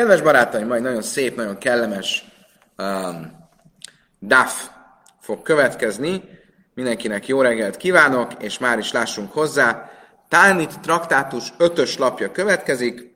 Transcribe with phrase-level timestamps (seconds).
[0.00, 2.24] Kedves barátaim, majd nagyon szép, nagyon kellemes
[2.78, 3.48] um,
[4.20, 4.68] DAF
[5.20, 6.22] fog következni.
[6.74, 9.90] Mindenkinek jó reggelt kívánok, és már is lássunk hozzá.
[10.28, 13.14] Tánit traktátus ötös lapja következik.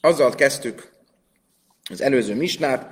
[0.00, 0.92] Azzal kezdtük
[1.90, 2.86] az előző misnát,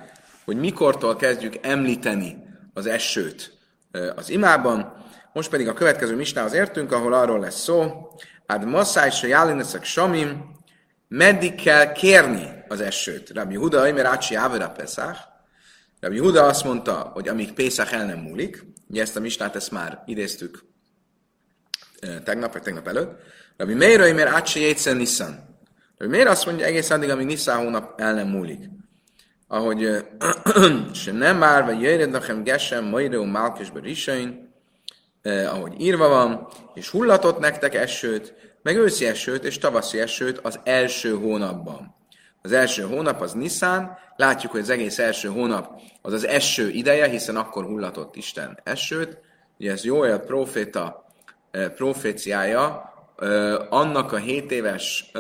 [0.45, 2.37] hogy mikortól kezdjük említeni
[2.75, 3.59] az esőt
[4.17, 5.05] az imában.
[5.33, 8.09] Most pedig a következő misnához értünk, ahol arról lesz szó,
[8.47, 10.45] Ad masszáj se jálineszek samim,
[11.09, 13.31] meddig kell kérni az esőt.
[13.31, 15.19] Rabbi Huda, mert Ácsi Ávera Peszach.
[16.01, 19.71] Rabbi Huda azt mondta, hogy amíg Pészach el nem múlik, ugye ezt a misnát ezt
[19.71, 20.65] már idéztük
[22.25, 23.21] tegnap, vagy tegnap előtt.
[23.57, 25.59] Rabbi Meir, mert Ácsi Jétszen Nissan.
[25.99, 28.69] Rabbi Meir azt mondja egész addig, amíg Nissan hónap el nem múlik.
[29.49, 30.07] Ahogy
[30.93, 34.55] se nem már, vagy jöjjön nekem gesem, majdó, málkesbe risain,
[35.23, 41.15] ahogy írva van, és hullatott nektek esőt, meg őszi esőt és tavaszi esőt az első
[41.15, 41.95] hónapban.
[42.47, 47.09] Az első hónap az Nisztán, látjuk, hogy az egész első hónap az az eső ideje,
[47.09, 49.19] hiszen akkor hullatott Isten esőt.
[49.59, 51.07] Ugye ez Jóel proféta
[51.75, 52.93] proféciája
[53.69, 55.11] annak a 7 éves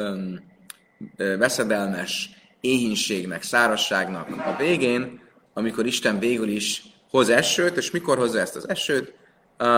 [1.16, 5.20] veszedelmes éhínségnek, szárasságnak a végén,
[5.54, 9.14] amikor Isten végül is hoz esőt, és mikor hozza ezt az esőt?
[9.58, 9.68] Uh,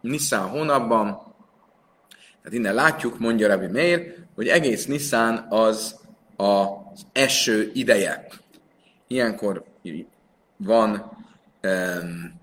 [0.00, 1.04] Nisztán hónapban,
[2.42, 6.06] tehát innen látjuk, mondja Rabbi Meir, hogy egész Nisztán az
[6.98, 8.26] az eső ideje.
[9.06, 9.64] Ilyenkor
[10.56, 11.16] van
[11.62, 12.40] um,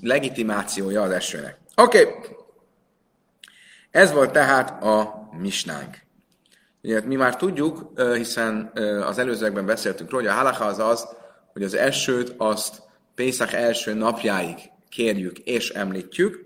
[0.00, 1.58] legitimációja az esőnek.
[1.76, 2.36] Oké, okay.
[3.90, 5.96] ez volt tehát a misnánk.
[6.82, 8.72] Ugye, mi már tudjuk, hiszen
[9.06, 11.08] az előzőekben beszéltünk róla, hogy a halacha az az,
[11.52, 12.82] hogy az esőt azt
[13.14, 14.56] Pészak első napjáig
[14.88, 16.44] kérjük és említjük,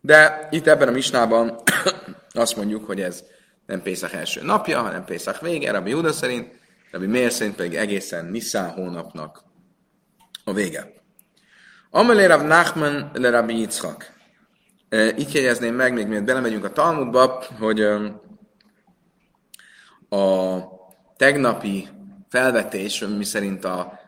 [0.00, 1.62] de itt ebben a misnában
[2.32, 3.24] azt mondjuk, hogy ez
[3.66, 6.50] nem Pészak első napja, hanem Pészak vége, Rabbi Júda szerint,
[6.90, 9.42] Rabbi Mér szerint pedig egészen Nisztán hónapnak
[10.44, 10.92] a vége.
[11.90, 14.12] Amelé Rav Nachman le Rabbi Yitzchak.
[15.16, 17.80] Itt jegyezném meg, még miért belemegyünk a Talmudba, hogy
[20.08, 20.62] a
[21.16, 21.88] tegnapi
[22.28, 24.00] felvetés, mi szerint a,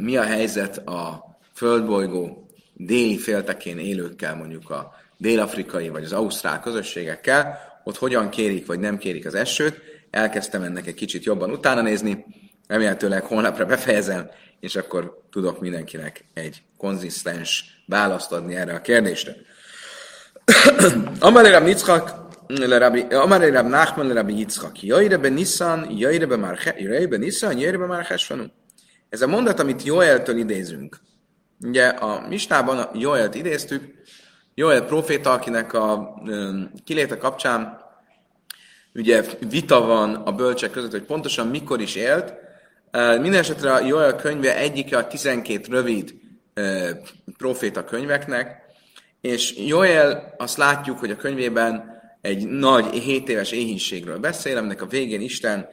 [0.00, 1.24] mi a helyzet a
[1.54, 8.78] földbolygó déli féltekén élőkkel, mondjuk a dél-afrikai vagy az ausztrál közösségekkel, ott hogyan kérik vagy
[8.78, 9.80] nem kérik az esőt.
[10.10, 12.24] Elkezdtem ennek egy kicsit jobban utána nézni,
[12.66, 19.36] remélhetőleg holnapra befejezem, és akkor tudok mindenkinek egy konzisztens választ adni erre a kérdésre.
[21.20, 22.22] Amalé Rab Yitzchak,
[23.10, 26.26] Amalé Rab Nachman Rabbi Yitzchak, Jaire be Nissan, Jaire
[27.06, 28.44] be Nissan, Jaire be Marchesvanu.
[29.08, 31.00] Ez a mondat, amit Joeltől idézünk.
[31.60, 33.82] Ugye a Mistában Joelt idéztük,
[34.54, 36.14] Joel proféta, akinek a
[36.84, 37.80] kiléte kapcsán
[38.94, 42.34] ugye vita van a bölcsek között, hogy pontosan mikor is élt.
[42.92, 46.14] Mindenesetre a Joel könyve egyike a 12 rövid
[47.38, 48.60] proféta könyveknek,
[49.20, 54.86] és Joel azt látjuk, hogy a könyvében egy nagy 7 éves éhínségről beszél, aminek a
[54.86, 55.68] végén Isten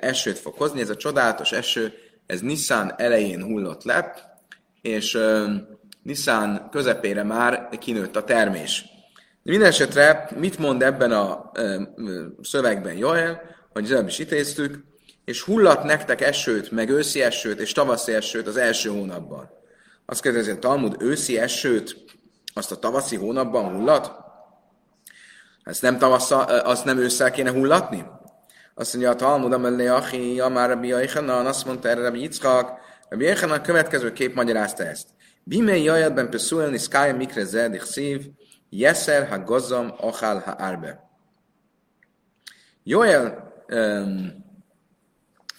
[0.00, 0.80] esőt fog hozni.
[0.80, 1.92] Ez a csodálatos eső,
[2.26, 4.14] ez Nissan elején hullott le,
[4.82, 5.18] és
[6.02, 8.84] Nissan közepére már kinőtt a termés.
[9.42, 13.42] Minden esetre mit mond ebben a ö, ö, szövegben Joel,
[13.72, 14.84] hogy az is idéztük,
[15.24, 19.50] és hullat nektek esőt, meg őszi esőt, és tavaszi esőt az első hónapban.
[20.06, 22.04] Azt kérdezi a Talmud, őszi esőt
[22.54, 24.12] azt a tavaszi hónapban hullat?
[25.64, 28.04] Ezt nem tavasszal, azt nem ősszel kéne hullatni?
[28.74, 32.80] Azt mondja a Talmud, amellé achi, amár Rabbi Jaichanan, azt mondta erre Rabbi Yitzchak,
[33.50, 35.06] a következő kép magyarázta ezt.
[35.44, 38.26] Bime jajadben pesuel niszkája mikre zed szív,
[38.70, 41.10] jeszer ha gazam achal ha árbe.
[42.82, 44.44] Joel um,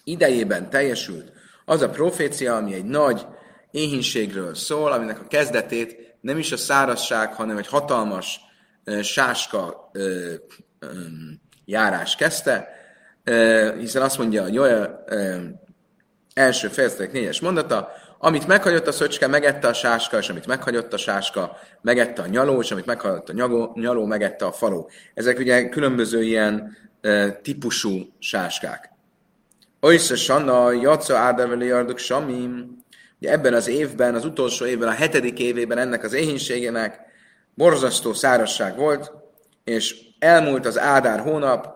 [0.04, 1.32] idejében teljesült
[1.66, 3.26] az a profécia, ami egy nagy
[3.72, 8.40] éhínségről szól, aminek a kezdetét nem is a szárazság, hanem egy hatalmas
[8.86, 10.34] uh, sáska uh,
[10.82, 12.68] um, járás kezdte,
[13.26, 15.04] uh, hiszen azt mondja a Joel
[16.34, 17.92] első fejezetek négyes mondata,
[18.26, 22.62] amit meghagyott a szöcske, megette a sáska, és amit meghagyott a sáska, megette a nyaló,
[22.62, 24.90] és amit meghagyott a nyaló, nyaló megette a faló.
[25.14, 28.92] Ezek ugye különböző ilyen e, típusú sáskák.
[29.80, 32.78] Oisza Sanna, Jaca Ádáveli Ardok Samim,
[33.20, 37.00] ugye ebben az évben, az utolsó évben, a hetedik évében ennek az éhénységének
[37.54, 39.12] borzasztó szárasság volt,
[39.64, 41.76] és elmúlt az Ádár hónap,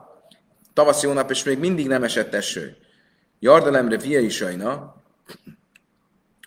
[0.73, 2.77] tavaszi hónap, és még mindig nem esett eső.
[3.39, 4.96] Jardalemre Via Isajna,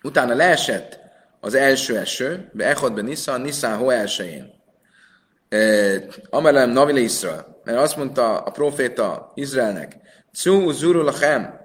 [0.02, 0.99] Utána leesett
[1.41, 4.52] az első eső, be Echod be Nissan, Nissan ho elsőjén.
[6.31, 9.97] Amelem Navile Israel, mert azt mondta a proféta Izraelnek,
[10.32, 11.61] Cu zuru lachem,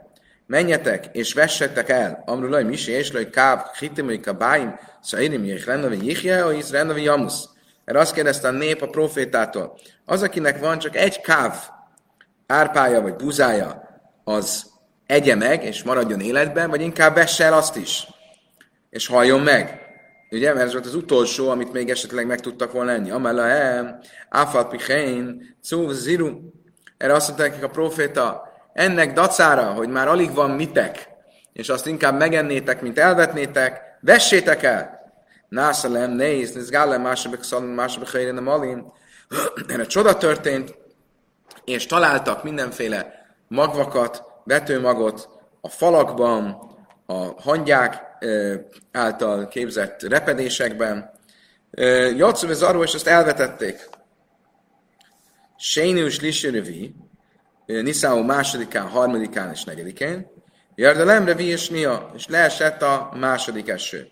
[0.47, 6.45] menjetek és vessetek el, amrulaj misi, és laj káv, hitimai kabáim, szairim, jich rendavi jihje,
[6.45, 7.49] és rendavi jamusz.
[7.85, 9.77] Erre azt kérdezte a nép a profétától.
[10.05, 11.53] Az, akinek van csak egy káv
[12.47, 13.83] árpája vagy buzája,
[14.23, 14.65] az
[15.05, 18.07] egye meg, és maradjon életben, vagy inkább vesse el azt is,
[18.95, 19.79] és halljon meg.
[20.31, 23.11] Ugye, mert ez volt az utolsó, amit még esetleg meg tudtak volna lenni.
[23.11, 23.99] Amella he,
[24.29, 26.39] áfalt pichein, cúv ziru.
[26.97, 31.09] Erre azt mondta nekik a proféta, ennek dacára, hogy már alig van mitek,
[31.53, 34.99] és azt inkább megennétek, mint elvetnétek, vessétek el.
[35.49, 38.93] Nászalem, néz, néz, gállem, másabik szalom, másabik helyre malim.
[39.67, 40.77] Erre csoda történt,
[41.65, 45.29] és találtak mindenféle magvakat, vetőmagot
[45.61, 46.73] a falakban,
[47.05, 48.14] a hangyák
[48.91, 51.11] által képzett repedésekben.
[52.17, 53.89] Jatszum ez arról, és ezt elvetették.
[55.57, 56.95] Sénius Lisjörövi,
[57.65, 60.33] Niszáó másodikán, harmadikán és negyedikén,
[60.75, 64.07] Jardalemre vi és Nia, és leesett a második eső.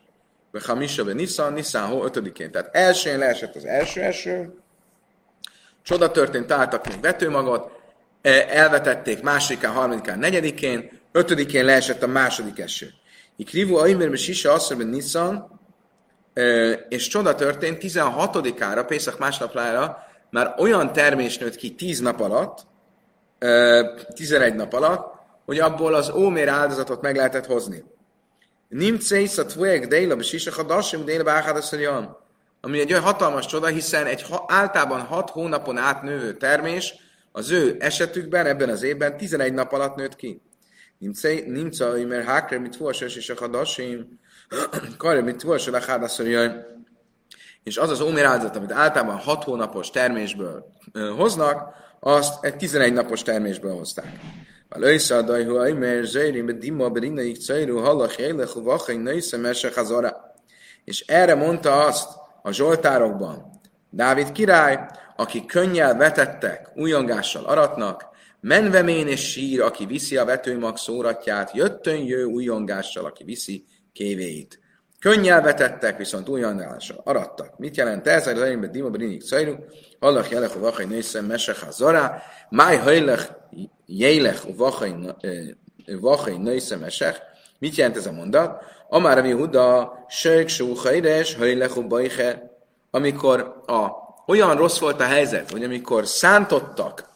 [0.65, 2.51] Hamisha be Niszan, Niszáó ötödikén.
[2.51, 4.53] Tehát elsőn leesett az első eső,
[5.81, 7.71] csoda történt, találtak még vetőmagot,
[8.49, 12.93] elvetették másodikán, harmadikán, negyedikén, ötödikén leesett a második eső.
[13.35, 15.59] Ikrivu Aimerbe Sisa Asszorben Nissan,
[16.89, 19.97] és csoda történt, 16-ára, Pészak másnaplára
[20.29, 22.65] már olyan termés nőtt ki 10 nap alatt,
[24.13, 25.13] 11 nap alatt,
[25.45, 27.83] hogy abból az ómér áldozatot meg lehetett hozni.
[28.69, 32.17] Nimcész a tvojek déla, be sisa hadasim déla báhádaszorjan.
[32.61, 36.93] Ami egy olyan hatalmas csoda, hiszen egy általában 6 hónapon át növő termés
[37.31, 40.41] az ő esetükben, ebben az évben 11 nap alatt nőtt ki.
[41.46, 44.04] נמצא אומר הקרא מתבוא של שישה חדשים,
[44.98, 46.50] קרא מתבוא של אחד עשוריון.
[47.62, 50.74] És az az ómér áldozat, amit általában 6 hónapos termésből
[51.16, 54.12] hoznak, azt egy 11 napos termésből hozták.
[54.68, 60.34] Valójszá dajhu aimer zöjrim be dimma berinnaik cajru hallach élech uvachai nősze mese hazara.
[60.84, 62.08] És erre mondta azt
[62.42, 63.60] a Zsoltárokban,
[63.90, 68.08] Dávid király, aki könnyel vetettek, újongással aratnak,
[68.45, 74.59] Menvemén és sír, aki viszi a vetőmag szóratját, jöttön jő újongással, aki viszi kévéit.
[74.99, 77.57] Könnyel vetettek, viszont újongással arattak.
[77.57, 78.27] Mit jelent ez?
[78.27, 79.55] Az elimbe dima brinik szajru,
[79.99, 83.29] hallach jelech a vachai nőszem mesech zara, máj hajlech
[83.85, 84.55] jélech a
[85.99, 87.19] vachai nőszem mesech.
[87.59, 88.63] Mit jelent ez a mondat?
[88.89, 92.57] Amár a Huda, sejk sú hajres, hajlech bajhe,
[92.91, 93.87] amikor a,
[94.27, 97.09] olyan rossz volt a helyzet, hogy amikor szántottak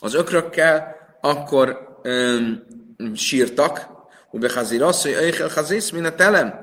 [0.00, 2.62] az ökrökkel, akkor öm,
[3.14, 3.96] sírtak,
[4.30, 6.60] Ubehazir az, hogy Eichel Hazisz, mint a telem.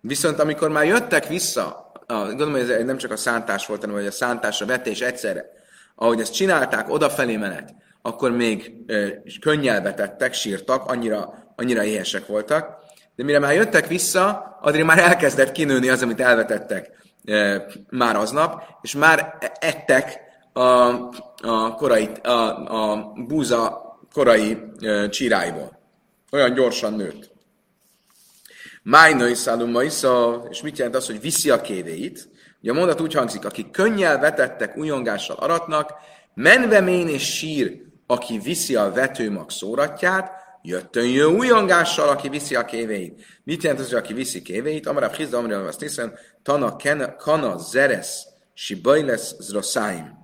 [0.00, 4.06] Viszont amikor már jöttek vissza, gondolom, hogy ez nem csak a szántás volt, hanem hogy
[4.06, 5.44] a szántás, a vetés egyszerre,
[5.94, 9.08] ahogy ezt csinálták, odafelé menet, akkor még ö,
[9.40, 12.76] könnyel vetettek, sírtak, annyira, annyira éhesek voltak,
[13.16, 16.90] de mire már jöttek vissza, addig már elkezdett kinőni az, amit elvetettek
[17.24, 17.56] ö,
[17.90, 20.60] már aznap, és már ettek a,
[21.42, 22.30] a, korai, a,
[22.90, 23.82] a búza
[24.12, 25.78] korai e, csiráiból.
[26.30, 27.30] Olyan gyorsan nőtt.
[28.82, 32.28] Májnai szálummaisza, és mit jelent az, hogy viszi a kévéit?
[32.60, 35.92] Ugye a mondat úgy hangzik, aki könnyel vetettek, újongással aratnak,
[36.34, 40.30] menvemén és sír, aki viszi a vetőmag szóratját,
[40.62, 43.24] jöttön jö újongással, aki viszi a kévéit.
[43.44, 44.86] Mit jelent az, hogy aki viszi kévéit?
[44.86, 46.76] Amarab hizda, amarab azt hiszem, tana
[47.16, 50.19] kana zeres, sibajles zroszáim.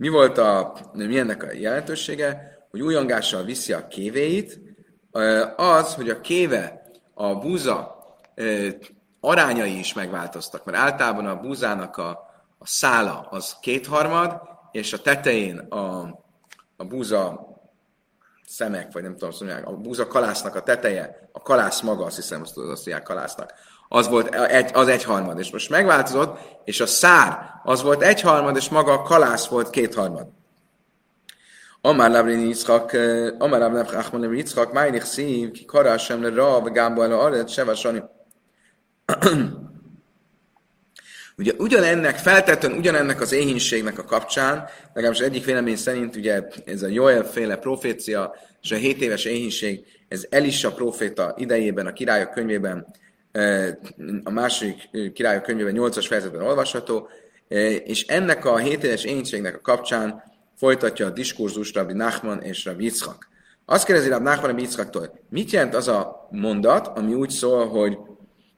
[0.00, 2.58] Mi volt a, mi ennek a jelentősége?
[2.70, 4.60] Hogy újongással viszi a kévéit,
[5.56, 6.82] az, hogy a kéve,
[7.14, 8.04] a búza
[9.20, 12.08] arányai is megváltoztak, mert általában a búzának a,
[12.58, 14.40] a szála az kétharmad,
[14.72, 16.00] és a tetején a,
[16.76, 17.48] a búza
[18.46, 22.40] szemek, vagy nem tudom, szóval a búza kalásznak a teteje, a kalász maga, azt hiszem,
[22.40, 23.54] azt, azt mondják kalásznak,
[23.92, 28.68] az volt egy, az egyharmad, és most megváltozott, és a szár az volt egyharmad, és
[28.68, 30.26] maga a kalász volt kétharmad.
[31.80, 37.04] Amár Labrin Yitzchak, eh, Amár Labrin Achman Yitzchak, Májnik szív, ki karásem le rav, gámba
[37.04, 38.02] el arret, sevasani.
[41.36, 46.86] Ugye ugyanennek, feltetően ugyanennek az éhínségnek a kapcsán, legalábbis egyik vélemény szerint ugye ez a
[46.86, 52.86] Joel féle profécia és a 7 éves éhínség, ez Elisa proféta idejében, a királyok könyvében
[54.24, 57.08] a második királyok könyvében 8-as fejezetben olvasható,
[57.84, 60.22] és ennek a 7 éves énségnek a kapcsán
[60.56, 63.28] folytatja a diskurzus Rabbi Nachman és Rabbi Yitzchak.
[63.64, 67.98] Azt kérdezi Rabbi Nachman Rabbi Yitzchaktól, mit jelent az a mondat, ami úgy szól, hogy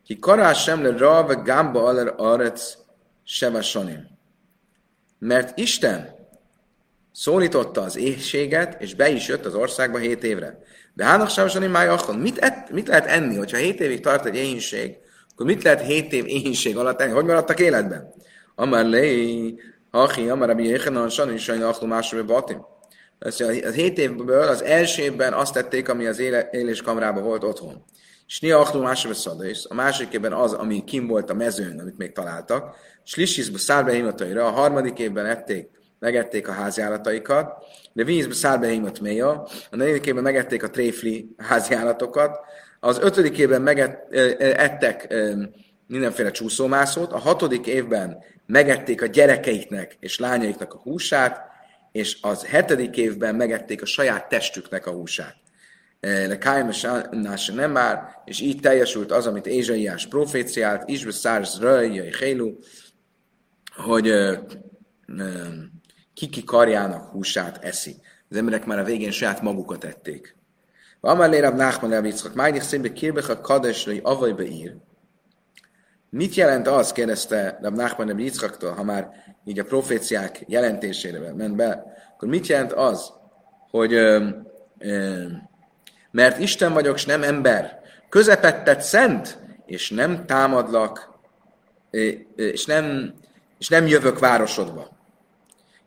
[0.05, 2.77] ki karás sem le rav gamba aler arec
[3.25, 4.09] sevasonim.
[5.19, 6.21] Mert Isten
[7.13, 10.62] szólította az éhséget, és be is jött az országba hét évre.
[10.95, 12.19] De hának sávosan máj akkon.
[12.19, 14.97] Mit, et, mit lehet enni, hogyha hét évig tart egy éhínség,
[15.33, 17.13] akkor mit lehet hét év éhínség alatt enni?
[17.13, 18.13] Hogy maradtak életben?
[18.55, 19.55] Amar lé,
[19.91, 22.65] Achi, Amar Rabbi Yechanan, Sani, Sajna, Achlu, Másra, Batim.
[23.19, 23.45] Az
[23.75, 27.85] hét évből az első évben azt tették, ami az éle, éléskamrában volt otthon.
[28.27, 29.65] És Nia Achlu, Másra, Szadais.
[29.69, 32.77] A második évben az, ami kim volt a mezőn, amit még találtak.
[33.05, 34.47] Slishizba, Szárbehimataira.
[34.47, 35.71] A harmadik évben ették,
[36.03, 37.65] megették a háziállataikat.
[37.93, 39.47] De vízbe Szárbehimot méja.
[39.71, 42.39] A negyedik évben megették a tréfli háziállatokat.
[42.81, 45.15] Az ötödik évben meget, ettek
[45.87, 51.41] mindenféle csúszómászót, a hatodik évben megették a gyerekeiknek és lányaiknak a húsát,
[51.93, 55.37] és az hetedik évben megették a saját testüknek a húsát.
[56.01, 56.87] Le Kájmes
[57.55, 62.57] nem már, és így teljesült az, amit Ézsaiás proféciált, Isbe Szárz Röjjai Hélu,
[63.77, 64.13] hogy
[66.15, 67.97] kiki karjának húsát eszi.
[68.31, 70.37] Az emberek már a végén saját magukat ették.
[71.01, 74.77] Amar lérab Nachman el Yitzchak, májdik szénbe kirbech a kadesrai avajbe ír,
[76.15, 79.11] Mit jelent az, kérdezte Rab Nachman Rab Yitzchaktól, ha már
[79.45, 83.13] így a proféciák jelentésére ment be, akkor mit jelent az,
[83.71, 84.29] hogy ö,
[84.79, 85.25] ö,
[86.11, 91.19] mert Isten vagyok, és nem ember, közepettet szent, és nem támadlak,
[92.37, 93.15] és nem,
[93.59, 94.89] és nem jövök városodba.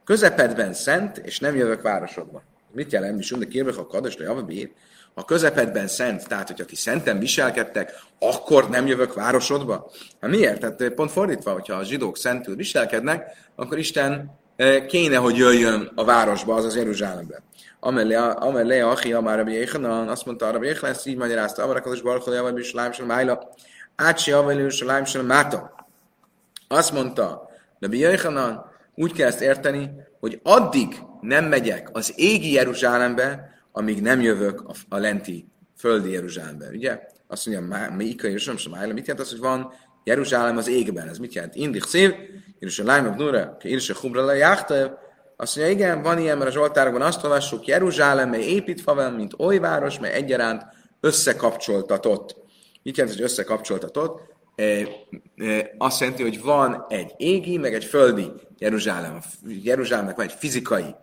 [0.06, 2.44] Közepedben szent, és nem jövök városodba.
[2.72, 3.16] Mit jelent?
[3.16, 4.74] Mi sunde kérvek a kadas, de.
[5.14, 9.92] A közepedben szent, tehát hogyha ti szenten viselkedtek, akkor nem jövök városodba?
[10.22, 10.60] Hát miért?
[10.60, 14.40] Tehát pont fordítva, hogyha a zsidók szentül viselkednek, akkor Isten
[14.88, 17.44] kéne, hogy jöjjön a városba, azaz Jeruzsálembe.
[17.80, 22.34] Amellé a Achi Amár Rabbi Jéhanan, azt mondta Rabbi Jéhanan, ezt így magyarázta, Amarakados Barkol,
[22.34, 23.50] Javar Bisláim Sem Májla,
[23.96, 24.34] Ácsi
[24.64, 25.86] Bisláim Sem Máta.
[26.68, 33.50] Azt mondta Rabbi Jéhanan, úgy kell ezt érteni, hogy addig nem megyek az égi Jeruzsálembe,
[33.72, 35.48] amíg nem jövök a, a lenti
[35.78, 36.68] földi Jeruzsálembe.
[36.68, 37.00] Ugye?
[37.28, 39.74] Azt mondja, mi Ika Jeruzsálem sem Mit jelent az, hogy van
[40.04, 41.08] Jeruzsálem az égben?
[41.08, 41.56] Ez mit jelent?
[41.56, 42.14] Indik szív,
[42.60, 44.60] Jeruzsálem Abnura, Irse Humra le
[45.38, 49.34] Azt mondja, igen, van ilyen, mert a Zsoltárokban azt olvassuk, Jeruzsálem, mely építve van, mint
[49.38, 50.64] oly város, mely egyaránt
[51.00, 52.36] összekapcsoltatott.
[52.84, 54.35] Mit jelent, hogy összekapcsoltatott?
[55.78, 59.20] Azt jelenti, hogy van egy égi, meg egy földi Jeruzsálem.
[59.48, 60.96] Jeruzsálemnek van egy fizikai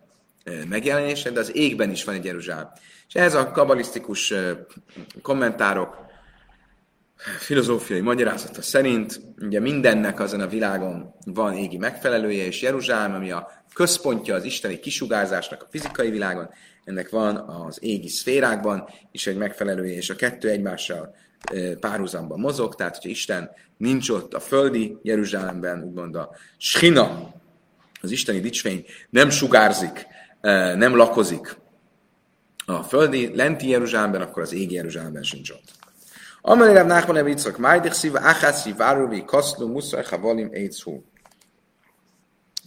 [0.68, 2.68] megjelenése, de az égben is van egy Jeruzsálem.
[3.08, 4.34] És ez a kabalisztikus
[5.22, 6.02] kommentárok
[7.38, 13.50] filozófiai magyarázata szerint ugye mindennek azon a világon van égi megfelelője, és Jeruzsálem, ami a
[13.74, 16.48] központja az isteni kisugárzásnak a fizikai világon,
[16.84, 21.14] ennek van az égi szférákban is egy megfelelője, és a kettő egymással
[21.80, 27.32] párhuzamban mozog, tehát hogyha Isten nincs ott a földi Jeruzsálemben, úgymond a Schina,
[28.00, 30.06] az isteni dicsfény nem sugárzik
[30.74, 31.56] nem lakozik
[32.66, 35.72] a földi, lenti Jeruzsálemben, akkor az égi Jeruzsálemben sincs ott.
[36.40, 41.04] Amelé Rav Nachman Ev Yitzchak, Májdich Szíva, Acháci, Váruvi, Kaszló, Muszaj, Havalim, Eitzhú.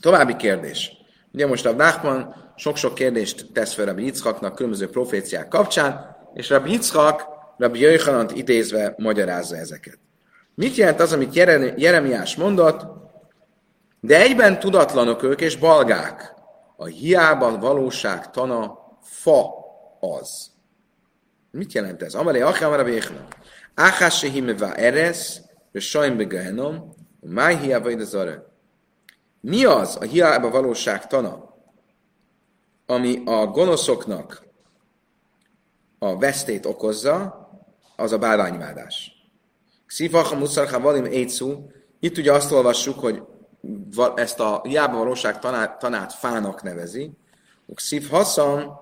[0.01, 0.91] További kérdés.
[1.31, 6.71] Ugye most Rav Nachman sok-sok kérdést tesz fel Rabbi Yitzchaknak különböző proféciák kapcsán, és Rabbi
[6.71, 9.99] Yitzchak Rabbi Jöjhanant idézve magyarázza ezeket.
[10.55, 11.33] Mit jelent az, amit
[11.75, 12.85] Jeremiás mondott?
[13.99, 16.33] De egyben tudatlanok ők és balgák.
[16.75, 19.53] A hiában valóság tana fa
[19.99, 20.51] az.
[21.51, 22.13] Mit jelent ez?
[22.13, 23.27] Amalé achám a béchna.
[23.73, 28.43] Áhás se himeva eres, és sajn begehenom, máj hiába ide zare.
[29.41, 31.55] Mi az a hiába valóság tana,
[32.85, 34.43] ami a gonoszoknak
[35.99, 37.44] a vesztét okozza,
[37.95, 39.11] az a bálványimádás.
[39.87, 43.21] Szívach muszarcha valim étszú, itt ugye azt olvassuk, hogy
[44.15, 47.11] ezt a hiába valóság tanát, tanát fának nevezi.
[47.75, 48.79] Szív haszam,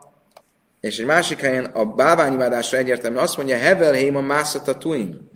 [0.79, 5.29] és egy másik helyen a báványimádásra egyértelműen azt mondja, Hevel héma mászata tuim.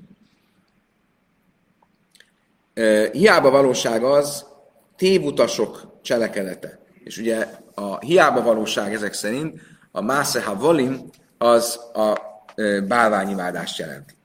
[3.12, 4.46] Hiába valóság az
[4.96, 6.80] tévutasok cselekedete.
[7.04, 12.18] És ugye a hiába valóság ezek szerint, a Máseha Volim az a
[12.88, 14.16] bálványimádást jelenti.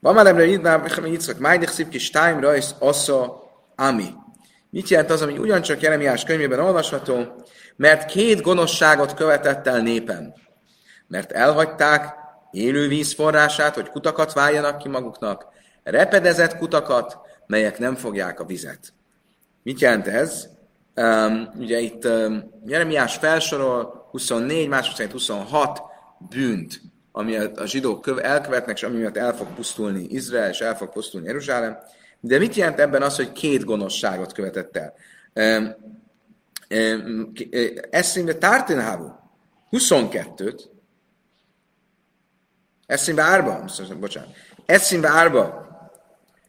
[0.00, 0.48] Van már ebben
[1.06, 3.42] Yitzhak, Májdik Szipki, Stein, Rajsz, Ossa,
[3.76, 4.14] Ami.
[4.70, 7.44] Mit jelent az, ami ugyancsak Jeremiás könyvében olvasható?
[7.76, 10.34] Mert két gonoszságot követett el népen.
[11.08, 12.14] Mert elhagyták
[12.50, 13.16] élő víz
[13.74, 15.46] hogy kutakat váljanak ki maguknak,
[15.82, 18.92] repedezett kutakat, melyek nem fogják a vizet.
[19.62, 20.48] Mit jelent ez?
[20.94, 25.82] Um, ugye itt um, Jeremiás felsorol 24, mások szerint 26
[26.28, 26.80] bűnt,
[27.18, 31.26] ami a zsidók elkövetnek, és ami miatt el fog pusztulni Izrael, és el fog pusztulni
[31.26, 31.78] Jeruzsálem.
[32.20, 34.94] De mit jelent ebben az, hogy két gonoszságot követett el?
[37.90, 39.08] Eszimbe tártinhávu
[39.70, 40.60] 22-t,
[42.86, 43.64] eszimbe árba,
[44.00, 44.30] bocsánat,
[44.66, 45.66] eszimbe árba,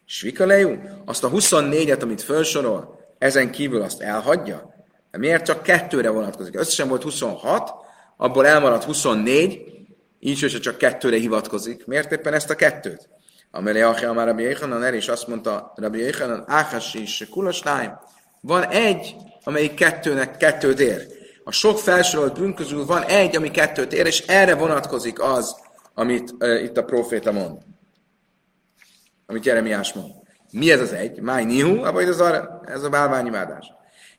[0.04, 4.74] svikalejú, azt a 24-et, amit felsorol, ezen kívül azt elhagyja?
[5.10, 6.58] Miért csak kettőre vonatkozik?
[6.58, 7.70] Összesen volt 26,
[8.16, 9.77] abból elmaradt 24,
[10.20, 11.86] így, hogyha csak kettőre hivatkozik.
[11.86, 13.08] Miért éppen ezt a kettőt?
[13.50, 17.92] Amelé Achia már Rabbi Yechanan el, azt mondta Rabbi Yechanan, Áhás és Kulosnáim,
[18.40, 21.06] van egy, amelyik kettőnek kettőt ér.
[21.44, 25.56] A sok felsorolt bűn közül van egy, ami kettőt ér, és erre vonatkozik az,
[25.94, 27.58] amit uh, itt a proféta mond.
[29.26, 30.12] Amit Jeremiás mond.
[30.50, 31.20] Mi ez az egy?
[31.20, 33.72] Máj nihu, vagy ez a, ez a bálványimádás.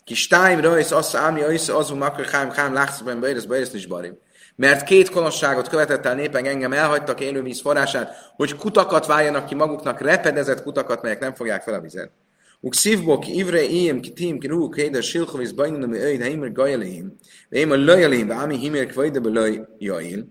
[0.04, 4.18] Kis tájm rajsz, azt ámi, az azum, akkor hám, hám, lákszabban, bajresz, bajresz, nincs barim
[4.60, 10.02] mert két konosságot követett el népen engem, elhagytak élővíz forrását, hogy kutakat váljanak ki maguknak,
[10.02, 12.12] repedezett kutakat, melyek nem fogják fel a vizet.
[12.60, 17.16] Uk szívbok ivre iem kitim kirú kéder silchoviz bajnun, ami öjd heimer gajaléhim,
[17.50, 20.28] én a löjaléhim, ami himer kvajde be löjail.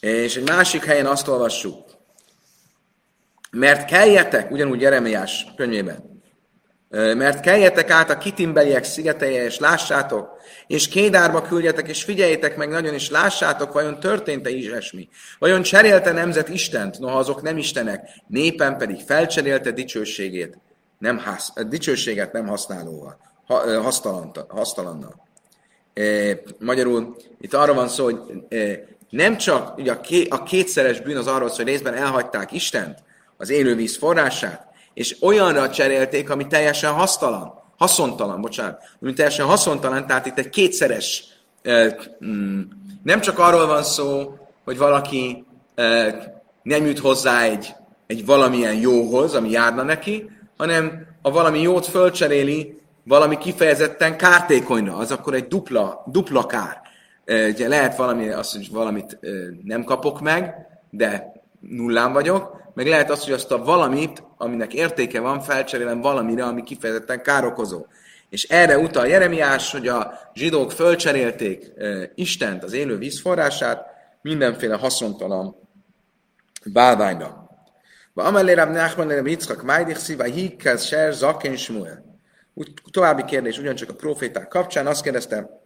[0.00, 1.84] És egy másik helyen azt olvassuk,
[3.50, 6.15] mert keljetek, ugyanúgy Jeremiás könyvében,
[6.90, 10.28] mert keljetek át a kitimbeliek szigeteje, és lássátok,
[10.66, 15.08] és Kédárba küldjetek, és figyeljétek meg nagyon, és lássátok, vajon történt-e is esmi.
[15.38, 20.58] Vajon cserélte nemzet Istent, noha azok nem Istenek, népen pedig felcserélte dicsőségét,
[20.98, 23.82] nem ház, dicsőséget nem használóval, ha,
[24.48, 25.24] hasztalannal.
[26.58, 28.18] Magyarul itt arra van szó, hogy
[29.10, 32.98] nem csak ugye a, ké, a kétszeres bűn az arról szó, hogy részben elhagyták Istent,
[33.36, 34.65] az élővíz forrását,
[34.96, 41.24] és olyanra cserélték, ami teljesen hasztalan, haszontalan, bocsánat, ami teljesen haszontalan, tehát itt egy kétszeres,
[42.24, 42.60] mm,
[43.02, 45.44] nem csak arról van szó, hogy valaki
[46.62, 47.74] nem jut hozzá egy,
[48.06, 55.10] egy valamilyen jóhoz, ami járna neki, hanem a valami jót fölcseréli valami kifejezetten kártékonyra, az
[55.10, 56.80] akkor egy dupla, dupla kár.
[57.26, 59.18] Ugye lehet valami, azt, hogy valamit
[59.64, 60.54] nem kapok meg,
[60.90, 66.44] de nullán vagyok, meg lehet az, hogy azt a valamit, aminek értéke van, felcserélem valamire,
[66.44, 67.86] ami kifejezetten károkozó.
[68.28, 71.72] És erre utal Jeremiás, hogy a zsidók fölcserélték
[72.14, 73.86] Istent, az élő vízforrását,
[74.22, 75.56] mindenféle haszontalan
[76.64, 77.48] bálványra.
[78.14, 82.04] Amellé Rab Nachman Rab Yitzchak Májdich Szíva Hikkel Ser Zaken Shmuel.
[82.90, 85.60] További kérdés, ugyancsak a proféták kapcsán, azt kérdezte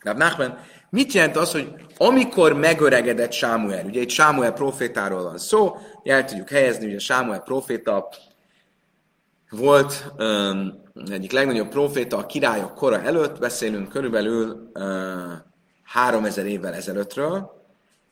[0.00, 0.58] Rab Nachman,
[0.92, 6.48] Mit jelent az, hogy amikor megöregedett Sámuel, ugye egy Sámuel profétáról van szó, el tudjuk
[6.48, 8.08] helyezni, a Sámuel proféta
[9.50, 14.82] volt um, egyik legnagyobb proféta a királyok kora előtt, beszélünk körülbelül uh,
[15.84, 17.60] 3000 évvel ezelőttről,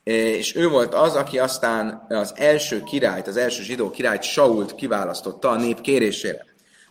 [0.03, 5.49] és ő volt az, aki aztán az első királyt, az első zsidó királyt, Sault kiválasztotta
[5.49, 6.45] a nép kérésére.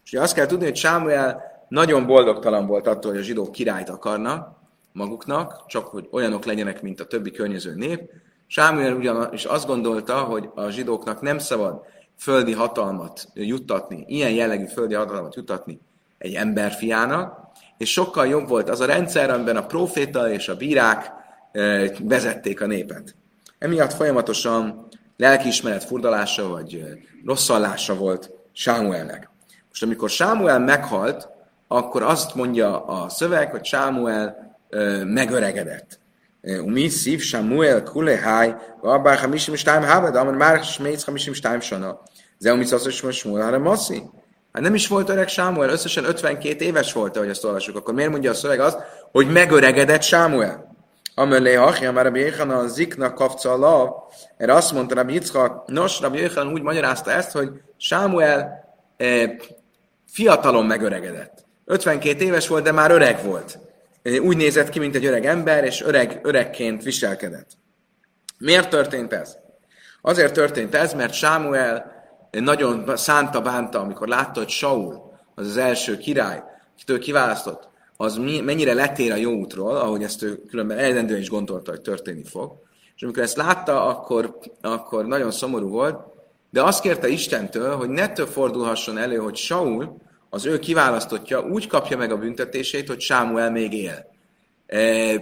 [0.03, 3.89] És ugye azt kell tudni, hogy Sámuel nagyon boldogtalan volt attól, hogy a zsidók királyt
[3.89, 4.57] akarnak,
[4.91, 8.11] maguknak, csak hogy olyanok legyenek, mint a többi környező nép.
[8.51, 11.81] Sámuel ugyanis azt gondolta, hogy a zsidóknak nem szabad
[12.17, 15.79] földi hatalmat juttatni, ilyen jellegű földi hatalmat juttatni
[16.17, 17.39] egy emberfiának,
[17.77, 21.11] és sokkal jobb volt az a rendszer, amiben a proféta és a bírák
[21.99, 23.15] vezették a népet.
[23.59, 26.83] Emiatt folyamatosan lelkiismeret furdalása vagy
[27.25, 29.29] rosszallása volt Sámuelnek.
[29.67, 31.29] Most amikor Sámuel meghalt,
[31.67, 34.57] akkor azt mondja a szöveg, hogy Sámuel
[35.05, 35.99] megöregedett.
[36.44, 41.92] ומי סיב שמואל כולי היי, וארבע חמישים ושתיים הבד, אמר már שמייץ חמישים ושתיים שנה.
[42.38, 44.00] זהו מצווה שמו שמואל הרמוסzi.
[44.54, 47.76] Hát nem is volt öreg Sámuel, összesen 52 éves volt, ahogy ezt olvasjuk.
[47.76, 48.78] Akkor miért mondja a szöveg azt,
[49.12, 50.76] hogy megöregedett Sámuel?
[51.14, 53.88] Amelé Achia, már Rabbi Yechanan zikna kafca lav,
[54.36, 58.64] erre azt mondta Rabbi Yitzchak, nos, Rabbi Yechanan úgy magyarázta ezt, hogy Sámuel
[58.96, 59.30] eh,
[60.06, 61.44] fiatalon megöregedett.
[61.64, 63.58] 52 éves volt, de már öreg volt
[64.17, 67.49] úgy nézett ki, mint egy öreg ember, és öreg, öregként viselkedett.
[68.37, 69.37] Miért történt ez?
[70.01, 71.97] Azért történt ez, mert Sámuel
[72.31, 76.43] nagyon szánta bánta, amikor látta, hogy Saul, az az első király,
[76.73, 81.29] akit ő kiválasztott, az mennyire letér a jó útról, ahogy ezt ő különben eredendően is
[81.29, 82.51] gondolta, hogy történni fog.
[82.95, 85.99] És amikor ezt látta, akkor, akkor nagyon szomorú volt,
[86.49, 89.97] de azt kérte Istentől, hogy ne fordulhasson elő, hogy Saul,
[90.29, 94.05] az ő kiválasztottja úgy kapja meg a büntetését, hogy Sámuel még él.
[94.67, 95.13] E,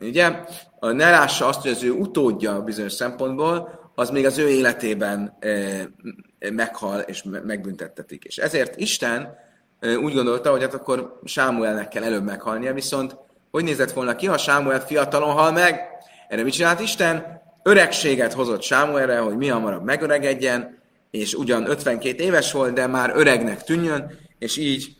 [0.00, 0.44] ugye,
[0.80, 6.50] ne lássa azt, hogy az ő utódja bizonyos szempontból, az még az ő életében e,
[6.50, 8.24] meghal és megbüntettetik.
[8.24, 9.36] És ezért Isten
[9.80, 13.16] e, úgy gondolta, hogy hát akkor Sámuelnek kell előbb meghalnia, viszont
[13.50, 15.80] hogy nézett volna ki, ha Sámuel fiatalon hal meg?
[16.28, 17.42] Erre mit csinált Isten?
[17.62, 20.78] Öregséget hozott Sámuelre, hogy mi hamarabb megöregedjen,
[21.10, 24.96] és ugyan 52 éves volt, de már öregnek tűnjön, és így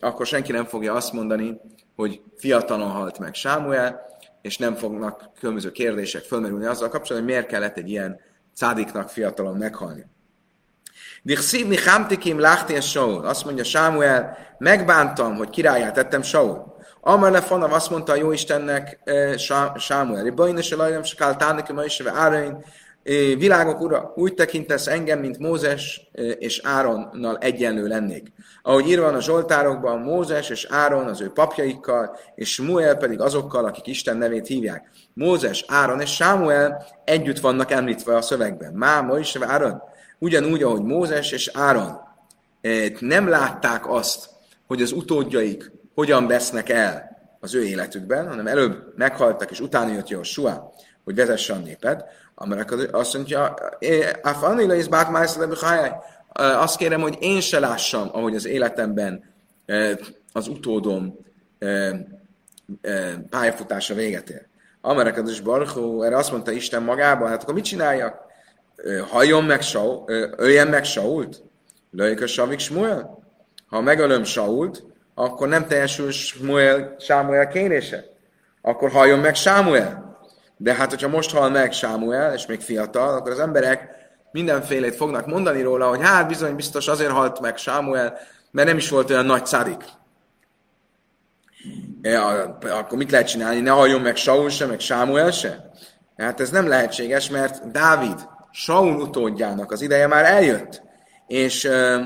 [0.00, 1.60] akkor senki nem fogja azt mondani,
[1.96, 4.06] hogy fiatalon halt meg Sámuel,
[4.42, 8.20] és nem fognak különböző kérdések fölmerülni azzal kapcsolatban, hogy miért kellett egy ilyen
[8.54, 10.06] cádiknak fiatalon meghalni.
[11.22, 13.26] Dichszívni hámtikim láhti a Saul.
[13.26, 16.76] Azt mondja Sámuel, megbántam, hogy királyát tettem Saul.
[17.00, 18.98] Amar le fanav azt mondta a Jóistennek
[19.76, 22.64] Sámuel, Bajna se lajlem se kál tánik, ma is Árain,
[23.38, 28.32] világok ura, úgy tekintesz engem, mint Mózes és Áronnal egyenlő lennék.
[28.62, 33.64] Ahogy írva van a Zsoltárokban, Mózes és Áron az ő papjaikkal, és Samuel pedig azokkal,
[33.64, 34.90] akik Isten nevét hívják.
[35.14, 38.72] Mózes, Áron és Sámuel együtt vannak említve a szövegben.
[38.72, 39.82] Má, ma is Áron.
[40.18, 42.00] Ugyanúgy, ahogy Mózes és Áron
[43.00, 44.28] nem látták azt,
[44.66, 50.08] hogy az utódjaik hogyan vesznek el az ő életükben, hanem előbb meghaltak, és utána jött
[50.08, 50.72] Joshua,
[51.08, 53.54] hogy vezesse a népet, Amerek azt mondja,
[54.22, 54.86] Afanila is
[56.32, 59.24] azt kérem, hogy én se lássam, ahogy az életemben
[60.32, 61.18] az utódom
[63.30, 64.46] pályafutása véget ér.
[64.80, 68.20] Amerek is Barchó, erre azt mondta Isten magában, hát akkor mit csináljak?
[69.08, 70.04] Halljon meg Saul,
[70.36, 71.42] öljen meg Sault?
[71.90, 73.18] Lőjük a Savik Smuel?
[73.66, 74.82] Ha megölöm Sault,
[75.14, 78.04] akkor nem teljesül Smuel, Sámuel kérése.
[78.62, 80.07] Akkor halljon meg Sámuel.
[80.60, 83.88] De hát, hogyha most hal meg Sámuel, és még fiatal, akkor az emberek
[84.32, 88.18] mindenfélét fognak mondani róla, hogy hát bizony biztos azért halt meg Sámuel,
[88.50, 89.84] mert nem is volt olyan nagy szárik.
[92.02, 92.22] E,
[92.60, 93.60] akkor mit lehet csinálni?
[93.60, 95.70] Ne halljon meg Saul se, meg Sámuel se?
[96.16, 100.82] Hát ez nem lehetséges, mert Dávid, Saul utódjának az ideje már eljött.
[101.26, 102.04] És ö,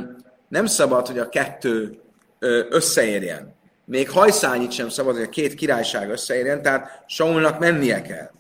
[0.48, 2.00] nem szabad, hogy a kettő
[2.38, 3.54] ö, összeérjen.
[3.84, 8.30] Még hajszányit sem szabad, hogy a két királyság összeérjen, tehát Saulnak mennie kell.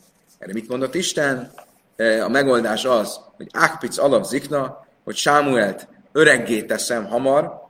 [0.42, 1.50] Erre mit mondott Isten?
[1.96, 7.60] E, a megoldás az, hogy Ákpic alapzikna, hogy Sámuelt öreggé teszem hamar,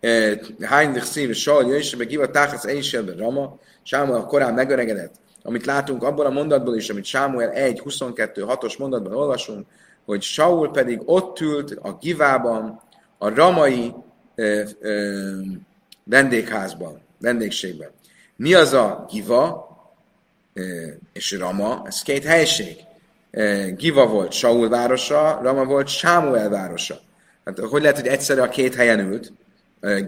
[0.00, 5.14] e, Heinrich szív Saul jöjjön, meg Giva Táchasz Eiselben Rama, Sámuel korán megöregedett.
[5.42, 9.66] Amit látunk abból a mondatból is, amit Sámuel 1, 22, 6-os mondatban olvasunk,
[10.04, 12.80] hogy Saul pedig ott ült a Givában,
[13.18, 13.94] a ramai
[14.34, 15.30] ö, ö,
[16.04, 17.90] vendégházban, vendégségben.
[18.36, 19.73] Mi az a Giva?
[21.12, 22.76] És Rama, ez két helység.
[23.76, 27.00] Giva volt Saul városa, Rama volt Sámuel városa.
[27.44, 29.32] Hát hogy lehet, hogy egyszerre a két helyen ült?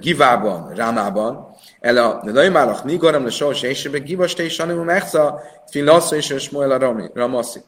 [0.01, 6.17] Givában, Rámában, el a Naimalach Nigoram le Saul se Giva ste is Animu Mechza, Filassza
[6.17, 7.61] és Smuel a Ramaszi.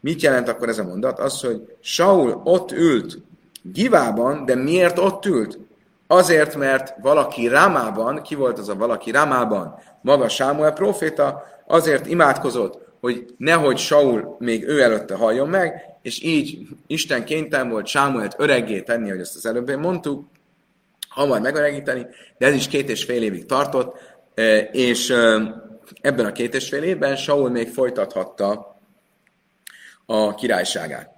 [0.00, 1.18] Mit jelent akkor ez a mondat?
[1.18, 3.18] Az, hogy Saul ott ült
[3.62, 5.58] Givában, de miért ott ült?
[6.06, 9.78] Azért, mert valaki Rámában, ki volt az a valaki Rámában?
[10.02, 16.66] Maga Sámuel proféta, azért imádkozott, hogy nehogy Saul még ő előtte halljon meg, és így
[16.86, 20.24] Isten kénytelen volt Sámuelt öreggé tenni, hogy ezt az előbb mondtuk,
[21.08, 22.06] hamar megöregíteni,
[22.38, 23.96] de ez is két és fél évig tartott,
[24.34, 25.40] e, és e,
[26.00, 28.80] ebben a két és fél évben Saul még folytathatta
[30.06, 31.10] a királyságát.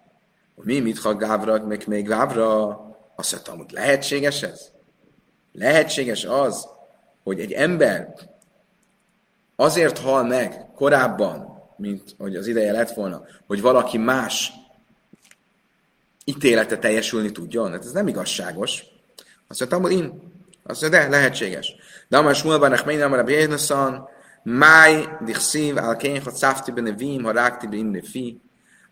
[0.55, 2.81] Mi mit ha Gávra, meg még Gávra,
[3.17, 4.71] azt mondtam, hogy lehetséges ez?
[5.53, 6.69] Lehetséges az,
[7.23, 8.15] hogy egy ember
[9.57, 14.53] azért hal meg korábban, mint hogy az ideje lett volna, hogy valaki más
[16.25, 17.71] ítélete teljesülni tudjon.
[17.71, 18.85] Hát ez nem igazságos.
[19.49, 20.33] Azt mondtam, hogy én.
[20.67, 21.75] Azt mondja, de lehetséges.
[22.09, 24.09] De amás múlva nech nem a Bénaszan,
[24.43, 28.41] máj dichszív, al kén, hogy szafti benne vím, ha rákti benne fi.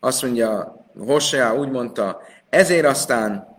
[0.00, 3.50] Azt mondja, Hosea úgy mondta, ezért aztán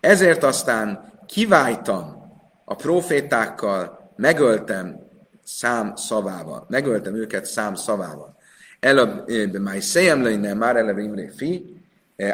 [0.00, 2.25] ezért aztán kiváltam
[2.68, 5.00] a profétákkal megöltem
[5.44, 8.36] szám szavával, megöltem őket szám szavával.
[8.80, 9.24] El a
[9.60, 11.80] máj szejem lenne már eleve imré fi,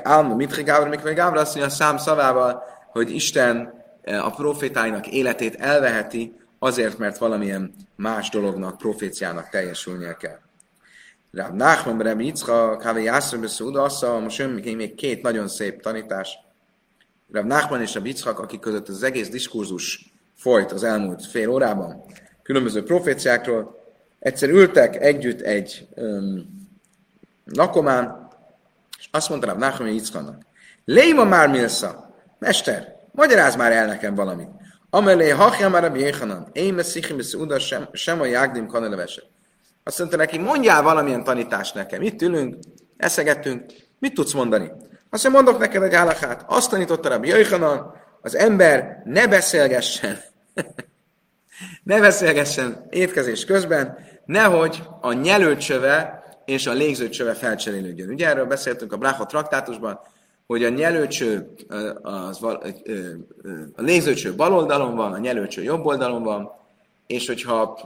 [0.03, 5.55] álma mitri gábra, mikor gábra azt mondja a szám szavával, hogy Isten a profétáinak életét
[5.55, 10.39] elveheti, azért, mert valamilyen más dolognak, proféciának teljesülnie kell.
[11.33, 13.91] Ráb Nachman, Reb Yitzchak, Kávé Jászra, Beszúda,
[14.21, 16.39] most jön még két nagyon szép tanítás.
[17.33, 20.12] Ráb Nachman és a Yitzchak, akik között az egész diskurzus
[20.43, 22.05] folyt az elmúlt fél órában,
[22.43, 23.81] különböző proféciákról.
[24.19, 26.47] Egyszer ültek együtt egy um,
[27.45, 28.29] lakomán,
[28.99, 30.43] és azt mondta rá Nachman Yitzchanak,
[30.85, 34.49] Léma már Milsza, mester, magyaráz már el nekem valamit.
[34.91, 39.27] Amelé hachja már a Jéhanan, én messzichim beszúda sem, sem a jágdim kaneleveset.
[39.85, 42.03] Azt mondta neki, mondjál valamilyen tanítást nekem.
[42.03, 42.57] Itt ülünk,
[42.97, 43.65] eszegettünk,
[43.99, 44.73] mit tudsz mondani?
[45.11, 46.45] Azt mondja, mondok neked egy állakát.
[46.47, 50.31] Azt tanította Rabbi Jöjhanan, az ember ne beszélgessen
[51.83, 58.09] ne beszélgessen étkezés közben, nehogy a nyelőcsöve és a légzőcsöve felcserélődjön.
[58.09, 60.01] Ugye erről beszéltünk a Brachot traktátusban,
[60.47, 61.55] hogy a nyelőcső,
[62.03, 62.43] az,
[63.77, 66.51] a nézőcső bal oldalon van, a nyelőcső jobb oldalon van,
[67.07, 67.79] és hogyha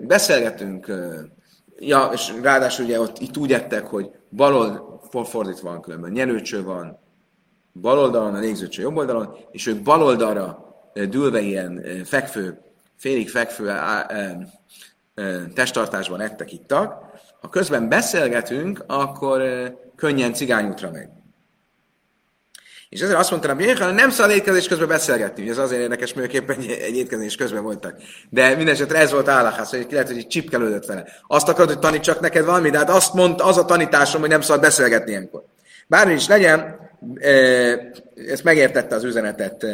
[0.00, 0.92] beszélgetünk,
[1.78, 6.62] ja, és ráadásul ugye ott itt úgy ettek, hogy bal oldalon, fordítva van különben, nyelőcső
[6.62, 6.98] van,
[7.72, 12.58] bal oldalon, a nézőcső jobb oldalon, és ők bal oldalra dülve ilyen fekvő,
[12.96, 13.72] félig fekvő
[15.54, 17.10] testtartásban ettek, ittak.
[17.40, 19.42] Ha közben beszélgetünk, akkor
[19.96, 21.08] könnyen cigányútra megy.
[22.88, 25.48] És ezért azt mondta hogy nem szabad étkezés közben beszélgetni.
[25.48, 27.96] Ez azért érdekes, mert éppen egy étkezés közben voltak.
[28.30, 31.04] De minden esetre ez volt álláház, hogy lehet, hogy egy csipkelődött vele.
[31.26, 34.40] Azt akarod, hogy tanítsak neked valami, de hát azt mondta, az a tanításom, hogy nem
[34.40, 35.44] szabad beszélgetni ilyenkor.
[35.86, 36.90] Bármi is legyen,
[38.28, 39.66] ezt megértette az üzenetet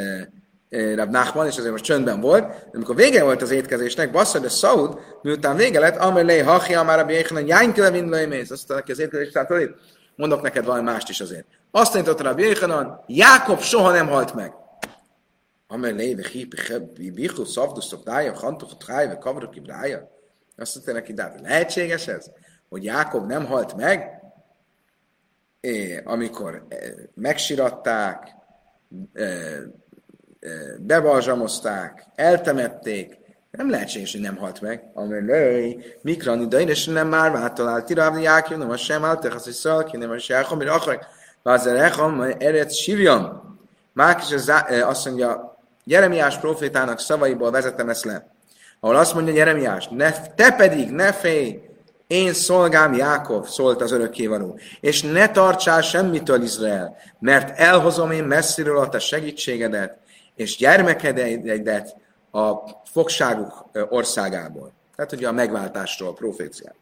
[0.70, 4.48] Rab Nachman, és azért most csöndben volt, de amikor vége volt az étkezésnek, basszor, de
[4.48, 8.50] Saud, miután vége lett, amelé hachi, már a Jéhanan, jányköle, mind lejmész.
[8.50, 9.50] Azt mondta az étkezés, tehát
[10.16, 11.46] mondok neked valami mást is azért.
[11.70, 14.52] Azt tanította Rabbi Jéhanan, Jákob soha nem halt meg.
[15.66, 16.16] Amelé,
[17.14, 20.11] bichu, szavdu, szokdája, hantuk, trájve, kavruk, ibrája.
[20.57, 22.31] Azt mondta neki, de hát lehetséges ez,
[22.68, 24.22] hogy Jákob nem halt meg,
[25.61, 26.66] é, amikor
[27.14, 28.37] megsiratták,
[30.78, 33.18] bebalzsamozták, eltemették,
[33.50, 34.82] nem lehetséges, hogy nem halt meg.
[34.94, 37.84] Amelői, mikrani, de én is nem már váltalált.
[37.84, 41.06] Tirávni jákjú, nem a sem állt, az is szalki, nem a sem, amire akarok.
[41.42, 43.56] Vázerecham, erec sírjam.
[43.92, 44.46] Mák is
[44.82, 48.26] azt mondja, Jeremiás profétának szavaiból vezetem ezt le.
[48.80, 51.61] Ahol azt mondja Jeremiás, ne, te pedig ne félj,
[52.06, 58.78] én szolgám Jákov, szólt az örökkévaló, és ne tartsál semmitől Izrael, mert elhozom én messziről
[58.78, 59.98] a te segítségedet,
[60.38, 61.96] és gyermekedet
[62.31, 64.72] a fogságuk országából.
[64.96, 66.74] Tehát ugye a megváltásról a proféciát.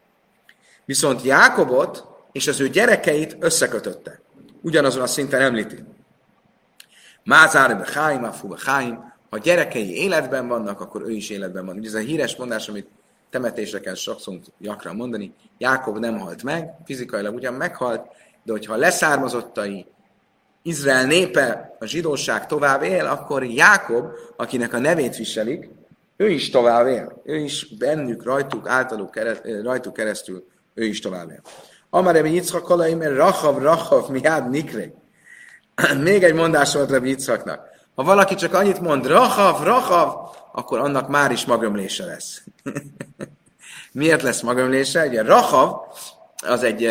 [0.85, 4.19] Viszont Jákobot és az ő gyerekeit összekötötte.
[4.61, 5.83] Ugyanazon a szinten említi.
[7.23, 11.77] Mázár beháim, afu beháim, ha gyerekei életben vannak, akkor ő is életben van.
[11.77, 12.87] Ugye ez a híres mondás, amit
[13.29, 18.07] temetésre kell sokszor gyakran mondani, Jákob nem halt meg, fizikailag ugyan meghalt,
[18.43, 19.85] de hogyha leszármazottai
[20.61, 25.69] Izrael népe, a zsidóság tovább él, akkor Jákob, akinek a nevét viselik,
[26.17, 27.21] ő is tovább él.
[27.25, 29.19] Ő is bennük, rajtuk, általuk
[29.63, 31.41] rajtuk keresztül, ő is tovább él.
[31.89, 34.91] Amarebe Yitzchak kalai, mert rachav, rachav, miád nikre.
[36.03, 37.75] Még egy mondás volt Rebbe Yitzchaknak.
[37.95, 40.13] Ha valaki csak annyit mond, rachav, rachav,
[40.51, 42.43] akkor annak már is magömlése lesz.
[43.91, 45.07] Miért lesz magömlése?
[45.07, 45.73] Ugye rachav,
[46.47, 46.89] az egy,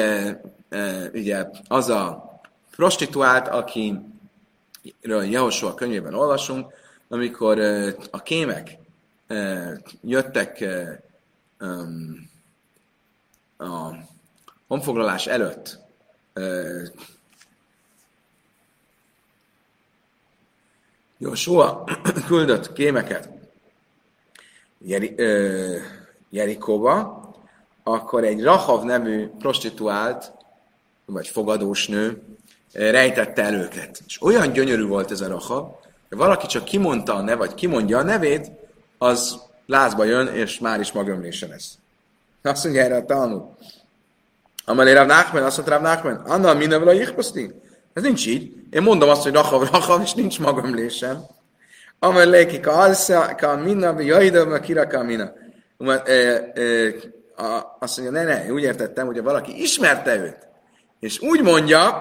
[1.12, 2.25] ugye, az a
[2.76, 6.72] prostituált, akiről Jehosua könyvében olvasunk,
[7.08, 7.58] amikor
[8.10, 8.78] a kémek
[10.02, 10.64] jöttek
[13.56, 13.94] a
[14.66, 15.78] honfoglalás előtt
[21.18, 21.84] Joshua
[22.28, 23.28] küldött kémeket
[24.78, 25.14] Jeri,
[26.30, 27.24] Jerikóba,
[27.82, 30.32] akkor egy Rahav nevű prostituált,
[31.04, 32.35] vagy fogadós nő
[32.76, 34.02] rejtette el őket.
[34.06, 37.98] És olyan gyönyörű volt ez a raha, hogy valaki csak kimondta a neve, vagy kimondja
[37.98, 38.50] a nevét,
[38.98, 39.36] az
[39.66, 41.78] lázba jön, és már is magömlése lesz.
[42.42, 43.42] Azt mondja erre a Talmud.
[44.64, 47.54] Amelé Rav Nachman, azt mondta Rav Nachman, Anna, minden a ihposzti?
[47.92, 48.52] Ez nincs így.
[48.70, 51.26] Én mondom azt, hogy rahav, rahav, és nincs magömlésem.
[51.98, 55.32] Amelé ki ka alsza, ka minna, jaidom, kiraka minna.
[57.78, 60.38] Azt mondja, ne, ne, úgy értettem, hogy valaki ismerte őt,
[61.00, 62.00] és úgy mondja,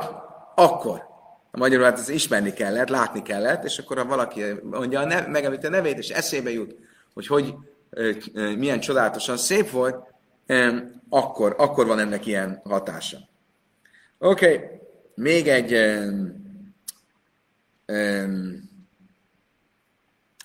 [0.56, 1.04] akkor.
[1.52, 5.28] A magyarul hát ezt ismerni kellett, látni kellett, és akkor ha valaki mondja, a nev,
[5.28, 6.76] megemlíti a nevét, és eszébe jut,
[7.14, 7.54] hogy hogy
[8.58, 10.14] milyen csodálatosan szép volt,
[11.10, 13.18] akkor, akkor van ennek ilyen hatása.
[14.18, 14.68] Oké, okay.
[15.16, 16.44] még egy um,
[17.88, 18.70] um,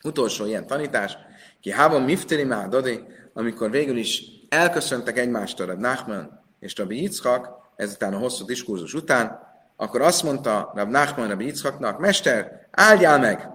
[0.02, 1.16] utolsó ilyen tanítás,
[1.60, 3.00] ki hában mifteri már dodi,
[3.32, 9.49] amikor végül is elköszöntek egymástól a Nachman és Rabbi Yitzchak, ezután a hosszú diskurzus után,
[9.80, 13.48] akkor azt mondta Rab Nachman Rabbi Yitzchaknak, Mester, áldjál meg!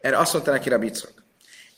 [0.00, 1.12] Erre azt mondta neki Rabbi Yitzchak.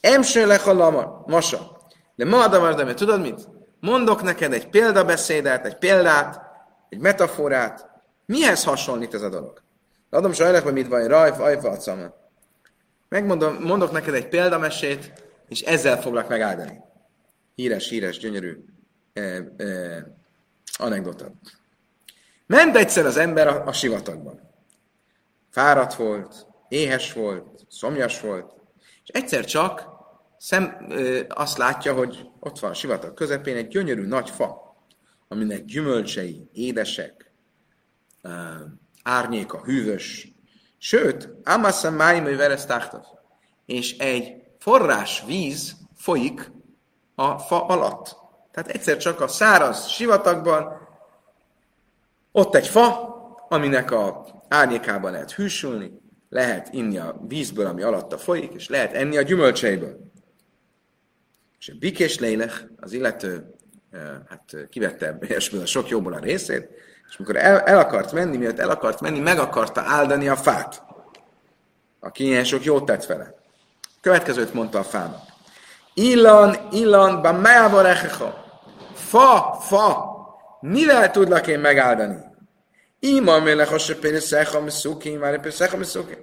[0.00, 1.76] Emső lama, masa.
[2.14, 3.48] De ma adamar, de tudod mit?
[3.80, 6.40] Mondok neked egy példabeszédet, egy példát,
[6.88, 7.90] egy metaforát.
[8.26, 9.62] Mihez hasonlít ez a dolog?
[10.10, 12.14] Adom sajnálok, mit van, rajf, ajfa,
[13.08, 15.12] Megmondom, mondok neked egy példamesét,
[15.48, 16.80] és ezzel foglak megáldani.
[17.54, 18.64] Híres, híres, gyönyörű
[19.12, 20.02] eh, eh,
[20.78, 21.32] anekdota.
[22.46, 24.40] Ment egyszer az ember a, a sivatagban.
[25.50, 28.52] Fáradt volt, éhes volt, szomjas volt,
[29.02, 29.88] és egyszer csak
[30.38, 34.76] szem, ö, azt látja, hogy ott van a sivatag közepén egy gyönyörű nagy fa,
[35.28, 37.32] aminek gyümölcsei édesek,
[38.22, 38.30] ö,
[39.02, 40.28] árnyéka, hűvös.
[40.78, 43.04] Sőt, Amassa Máimai Veresztáhtav.
[43.66, 46.50] És egy forrás víz folyik
[47.14, 48.16] a fa alatt.
[48.50, 50.85] Tehát egyszer csak a száraz sivatagban
[52.36, 53.14] ott egy fa,
[53.48, 59.16] aminek a árnyékában lehet hűsülni, lehet inni a vízből, ami alatta folyik, és lehet enni
[59.16, 59.96] a gyümölcseiből.
[61.58, 63.54] És a bikés lélek, az illető,
[64.28, 66.68] hát kivette ebből a sok jóból a részét,
[67.08, 70.82] és amikor el, el akart menni, miatt el akart menni, meg akarta áldani a fát,
[72.00, 73.34] aki ilyen sok jót tett vele.
[74.00, 75.22] Következőt mondta a fának.
[75.94, 77.82] Illan, illan, ba meába.
[78.94, 80.15] Fa, fa,
[80.68, 82.16] mivel tudlak én megáldani?
[83.00, 86.16] Ima mélek a söpéni szecha miszuki, már éppen szecha miszuki.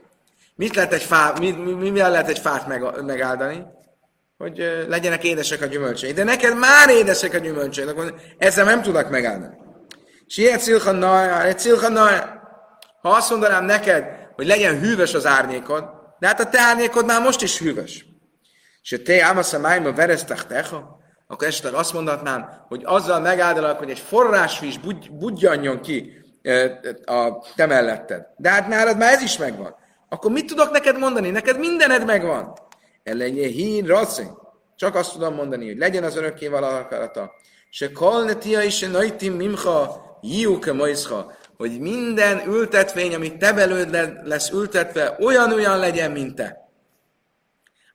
[0.55, 3.63] Mit lehet egy fá, mi, mi, mivel lehet egy fát meg, megáldani?
[4.37, 6.11] Hogy uh, legyenek édesek a gyümölcsei.
[6.11, 9.55] De neked már édesek a gyümölcsei, akkor ezzel nem tudok megáldani.
[10.27, 12.41] Siet cilcha naja, cilcha naja.
[13.01, 15.83] Ha azt mondanám neked, hogy legyen hűvös az árnyékod,
[16.19, 18.05] de hát a te árnyékod már most is hűvös.
[18.81, 20.47] És te ámasz a májma veresztek
[21.27, 24.79] akkor esetleg azt mondhatnám, hogy azzal megáldalak, hogy egy forrásvíz
[25.11, 26.23] budjanjon ki
[27.05, 28.25] a te melletted.
[28.37, 29.75] De hát nálad már ez is megvan.
[30.09, 31.29] Akkor mit tudok neked mondani?
[31.29, 32.53] Neked mindened megvan.
[33.03, 34.27] Ellenje hín raci.
[34.75, 37.31] Csak azt tudom mondani, hogy legyen az örökké valakarata.
[37.69, 43.89] Se kalnetia is se najtim mimcha, jiuke majszha, hogy minden ültetvény, ami te belőd
[44.23, 46.69] lesz ültetve, olyan-olyan legyen, mint te.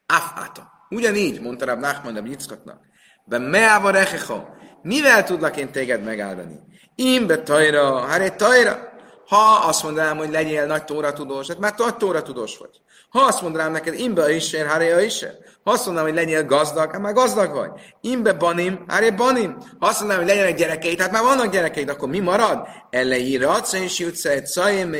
[0.07, 0.71] Afáta.
[0.91, 2.81] Ugyanígy, mondta Rab Nachman a Yitzchaknak.
[3.29, 4.57] Be meáva rechecha.
[4.83, 6.61] Mivel tudlak én téged megáldani?
[6.95, 8.89] Imbe tajra, hát tajra.
[9.27, 12.81] Ha azt mondanám, hogy legyél nagy tóra tudós, hát már nagy tóra tudós vagy.
[13.09, 15.25] Ha azt mondanám neked, imbe is ér, háréja is.
[15.65, 17.71] Ha azt mondanám, hogy legyél gazdag, hát már gazdag vagy.
[18.01, 19.57] Imbe banim, háré banim.
[19.79, 22.67] Ha azt mondanám, hogy legyenek gyerekeid, hát már vannak gyerekeid, akkor mi marad?
[22.91, 24.95] Elleír és jutsz egy szajém,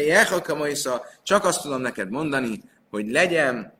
[1.23, 3.73] csak azt tudom neked mondani, hogy legyen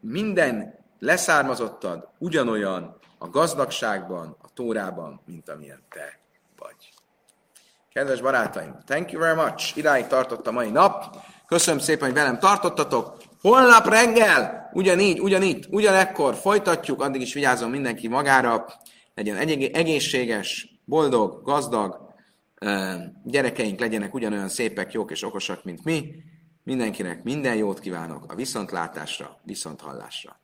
[0.00, 6.18] minden leszármazottad ugyanolyan a gazdagságban, a tórában, mint amilyen te
[6.58, 6.92] vagy.
[7.92, 9.76] Kedves barátaim, thank you very much.
[9.76, 11.16] Idáig tartott a mai nap.
[11.46, 13.16] Köszönöm szépen, hogy velem tartottatok.
[13.40, 18.66] Holnap reggel, ugyanígy, ugyanígy, ugyanekkor folytatjuk, addig is vigyázom mindenki magára,
[19.14, 19.36] legyen
[19.72, 22.14] egészséges, boldog, gazdag,
[23.24, 26.14] gyerekeink legyenek ugyanolyan szépek, jók és okosak, mint mi.
[26.64, 30.37] Mindenkinek minden jót kívánok a viszontlátásra, viszonthallásra.